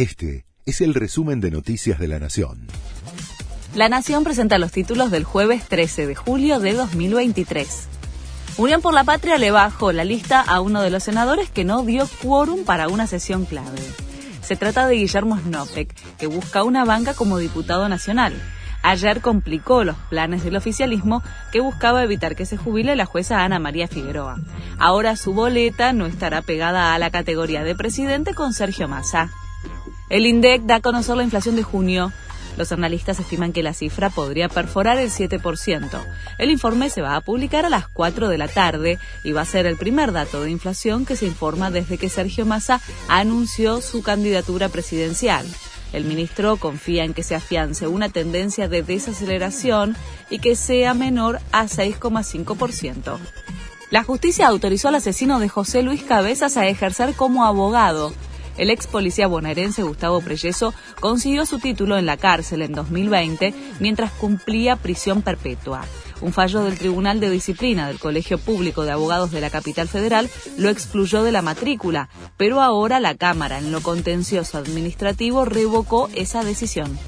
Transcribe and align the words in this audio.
Este 0.00 0.46
es 0.64 0.80
el 0.80 0.94
resumen 0.94 1.42
de 1.42 1.50
Noticias 1.50 1.98
de 1.98 2.08
la 2.08 2.18
Nación. 2.18 2.68
La 3.74 3.90
Nación 3.90 4.24
presenta 4.24 4.56
los 4.56 4.72
títulos 4.72 5.10
del 5.10 5.24
jueves 5.24 5.68
13 5.68 6.06
de 6.06 6.14
julio 6.14 6.58
de 6.58 6.72
2023. 6.72 7.86
Unión 8.56 8.80
por 8.80 8.94
la 8.94 9.04
Patria 9.04 9.36
le 9.36 9.50
bajó 9.50 9.92
la 9.92 10.04
lista 10.04 10.40
a 10.40 10.62
uno 10.62 10.80
de 10.80 10.88
los 10.88 11.02
senadores 11.02 11.50
que 11.50 11.64
no 11.64 11.82
dio 11.82 12.08
quórum 12.22 12.64
para 12.64 12.88
una 12.88 13.06
sesión 13.06 13.44
clave. 13.44 13.78
Se 14.40 14.56
trata 14.56 14.86
de 14.86 14.94
Guillermo 14.94 15.36
Snopek, 15.36 15.94
que 16.16 16.26
busca 16.26 16.64
una 16.64 16.86
banca 16.86 17.12
como 17.12 17.36
diputado 17.36 17.86
nacional. 17.90 18.32
Ayer 18.82 19.20
complicó 19.20 19.84
los 19.84 19.96
planes 20.08 20.42
del 20.44 20.56
oficialismo 20.56 21.22
que 21.52 21.60
buscaba 21.60 22.02
evitar 22.02 22.36
que 22.36 22.46
se 22.46 22.56
jubile 22.56 22.96
la 22.96 23.04
jueza 23.04 23.44
Ana 23.44 23.58
María 23.58 23.86
Figueroa. 23.86 24.38
Ahora 24.78 25.16
su 25.16 25.34
boleta 25.34 25.92
no 25.92 26.06
estará 26.06 26.40
pegada 26.40 26.94
a 26.94 26.98
la 26.98 27.10
categoría 27.10 27.64
de 27.64 27.74
presidente 27.74 28.32
con 28.32 28.54
Sergio 28.54 28.88
Massa. 28.88 29.30
El 30.10 30.26
INDEC 30.26 30.62
da 30.62 30.74
a 30.76 30.80
conocer 30.80 31.16
la 31.16 31.22
inflación 31.22 31.54
de 31.54 31.62
junio. 31.62 32.12
Los 32.56 32.72
analistas 32.72 33.20
estiman 33.20 33.52
que 33.52 33.62
la 33.62 33.74
cifra 33.74 34.10
podría 34.10 34.48
perforar 34.48 34.98
el 34.98 35.08
7%. 35.08 36.04
El 36.36 36.50
informe 36.50 36.90
se 36.90 37.00
va 37.00 37.14
a 37.14 37.20
publicar 37.20 37.64
a 37.64 37.70
las 37.70 37.86
4 37.86 38.28
de 38.28 38.36
la 38.36 38.48
tarde 38.48 38.98
y 39.22 39.30
va 39.30 39.42
a 39.42 39.46
ser 39.46 39.66
el 39.66 39.76
primer 39.76 40.10
dato 40.10 40.42
de 40.42 40.50
inflación 40.50 41.06
que 41.06 41.14
se 41.14 41.26
informa 41.26 41.70
desde 41.70 41.96
que 41.96 42.08
Sergio 42.08 42.44
Massa 42.44 42.80
anunció 43.06 43.80
su 43.80 44.02
candidatura 44.02 44.68
presidencial. 44.68 45.46
El 45.92 46.04
ministro 46.04 46.56
confía 46.56 47.04
en 47.04 47.14
que 47.14 47.22
se 47.22 47.36
afiance 47.36 47.86
una 47.86 48.08
tendencia 48.08 48.68
de 48.68 48.82
desaceleración 48.82 49.96
y 50.28 50.40
que 50.40 50.56
sea 50.56 50.92
menor 50.92 51.38
a 51.52 51.66
6,5%. 51.66 53.16
La 53.90 54.02
justicia 54.02 54.48
autorizó 54.48 54.88
al 54.88 54.96
asesino 54.96 55.38
de 55.38 55.48
José 55.48 55.82
Luis 55.82 56.02
Cabezas 56.02 56.56
a 56.56 56.66
ejercer 56.66 57.14
como 57.14 57.44
abogado 57.44 58.12
el 58.60 58.68
ex 58.68 58.86
policía 58.86 59.26
bonaerense 59.26 59.82
Gustavo 59.82 60.20
Preyeso 60.20 60.74
consiguió 61.00 61.46
su 61.46 61.58
título 61.58 61.96
en 61.96 62.04
la 62.04 62.18
cárcel 62.18 62.60
en 62.60 62.72
2020 62.72 63.54
mientras 63.80 64.12
cumplía 64.12 64.76
prisión 64.76 65.22
perpetua. 65.22 65.80
Un 66.20 66.34
fallo 66.34 66.62
del 66.62 66.76
Tribunal 66.76 67.20
de 67.20 67.30
Disciplina 67.30 67.88
del 67.88 67.98
Colegio 67.98 68.36
Público 68.36 68.84
de 68.84 68.90
Abogados 68.90 69.30
de 69.30 69.40
la 69.40 69.48
Capital 69.48 69.88
Federal 69.88 70.28
lo 70.58 70.68
excluyó 70.68 71.22
de 71.22 71.32
la 71.32 71.40
matrícula, 71.40 72.10
pero 72.36 72.60
ahora 72.60 73.00
la 73.00 73.14
Cámara 73.14 73.56
en 73.56 73.72
lo 73.72 73.80
contencioso 73.80 74.58
administrativo 74.58 75.46
revocó 75.46 76.10
esa 76.14 76.44
decisión. 76.44 76.98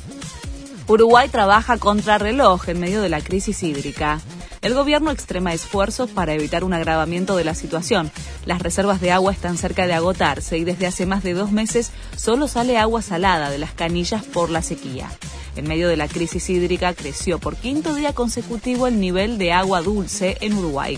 Uruguay 0.88 1.28
trabaja 1.28 1.76
contra 1.76 2.16
reloj 2.16 2.66
en 2.70 2.80
medio 2.80 3.02
de 3.02 3.10
la 3.10 3.20
crisis 3.20 3.62
hídrica. 3.62 4.22
El 4.62 4.74
gobierno 4.74 5.10
extrema 5.10 5.52
esfuerzos 5.52 6.08
para 6.10 6.34
evitar 6.34 6.62
un 6.62 6.72
agravamiento 6.72 7.36
de 7.36 7.42
la 7.42 7.56
situación. 7.56 8.12
Las 8.46 8.62
reservas 8.62 9.00
de 9.00 9.10
agua 9.10 9.32
están 9.32 9.58
cerca 9.58 9.88
de 9.88 9.92
agotarse 9.92 10.56
y 10.56 10.62
desde 10.62 10.86
hace 10.86 11.04
más 11.04 11.24
de 11.24 11.34
dos 11.34 11.50
meses 11.50 11.90
solo 12.16 12.46
sale 12.46 12.78
agua 12.78 13.02
salada 13.02 13.50
de 13.50 13.58
las 13.58 13.72
canillas 13.72 14.24
por 14.24 14.50
la 14.50 14.62
sequía. 14.62 15.10
En 15.56 15.66
medio 15.66 15.88
de 15.88 15.96
la 15.96 16.06
crisis 16.06 16.48
hídrica 16.48 16.94
creció 16.94 17.40
por 17.40 17.56
quinto 17.56 17.92
día 17.92 18.14
consecutivo 18.14 18.86
el 18.86 19.00
nivel 19.00 19.36
de 19.36 19.52
agua 19.52 19.82
dulce 19.82 20.38
en 20.40 20.54
Uruguay. 20.54 20.96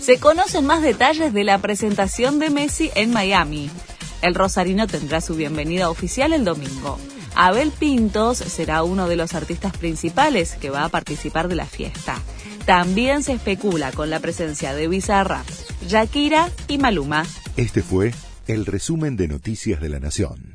Se 0.00 0.18
conocen 0.18 0.66
más 0.66 0.82
detalles 0.82 1.32
de 1.32 1.44
la 1.44 1.58
presentación 1.58 2.40
de 2.40 2.50
Messi 2.50 2.90
en 2.96 3.12
Miami. 3.12 3.70
El 4.22 4.34
rosarino 4.34 4.88
tendrá 4.88 5.20
su 5.20 5.36
bienvenida 5.36 5.88
oficial 5.88 6.32
el 6.32 6.44
domingo. 6.44 6.98
Abel 7.36 7.70
Pintos 7.70 8.38
será 8.38 8.82
uno 8.82 9.08
de 9.08 9.14
los 9.14 9.34
artistas 9.34 9.76
principales 9.76 10.56
que 10.60 10.70
va 10.70 10.84
a 10.84 10.88
participar 10.88 11.46
de 11.46 11.54
la 11.54 11.66
fiesta. 11.66 12.20
También 12.66 13.24
se 13.24 13.32
especula 13.32 13.90
con 13.90 14.08
la 14.08 14.20
presencia 14.20 14.72
de 14.72 14.86
Bizarra, 14.86 15.42
Shakira 15.86 16.48
y 16.68 16.78
Maluma. 16.78 17.24
Este 17.56 17.82
fue 17.82 18.12
el 18.46 18.66
resumen 18.66 19.16
de 19.16 19.26
Noticias 19.26 19.80
de 19.80 19.88
la 19.88 19.98
Nación. 19.98 20.51